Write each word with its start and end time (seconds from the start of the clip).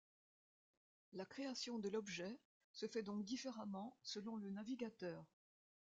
La 1.13 1.27
création 1.27 1.77
de 1.77 1.87
l'objet 1.87 2.39
se 2.71 2.87
fait 2.87 3.03
donc 3.03 3.23
différemment 3.23 3.99
selon 4.01 4.35
le 4.35 4.49
navigateur. 4.49 5.23